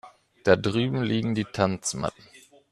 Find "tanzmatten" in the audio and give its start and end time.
1.45-2.23